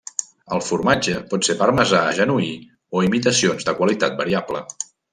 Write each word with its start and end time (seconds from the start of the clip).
El 0.55 0.63
formatge 0.67 1.17
pot 1.33 1.49
ser 1.49 1.57
parmesà 1.59 2.01
genuí, 2.21 2.49
o 3.01 3.07
imitacions 3.11 3.71
de 3.71 3.81
qualitat 3.83 4.21
variable. 4.25 4.69